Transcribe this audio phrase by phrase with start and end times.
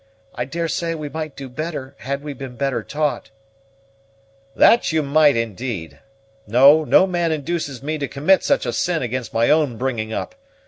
[0.33, 3.29] I daresay we might do better, had we been better taught."
[4.55, 5.99] "That you might, indeed!
[6.47, 10.33] No; no man induces me to commit such a sin against my own bringing up.